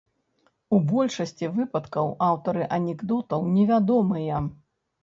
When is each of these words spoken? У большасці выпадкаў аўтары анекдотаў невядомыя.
У 0.77 0.79
большасці 0.91 1.51
выпадкаў 1.59 2.09
аўтары 2.29 2.63
анекдотаў 2.79 3.49
невядомыя. 3.61 4.47